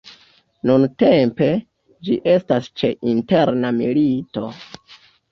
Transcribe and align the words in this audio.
Nuntempe, 0.67 1.49
ĝi 2.07 2.15
estas 2.35 2.69
ĉe 2.81 2.89
interna 3.11 3.71
milito. 3.81 4.47